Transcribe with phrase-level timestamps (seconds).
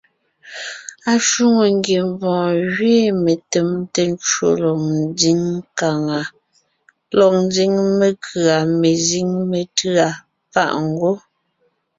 [1.13, 4.47] Ashwòŋo ngiembɔɔn gẅiin metèmte ncwò
[7.17, 10.07] lɔg ńdiŋ menkʉ̀a mezíŋ métʉ̂a
[10.53, 11.15] páʼ ngwɔ́.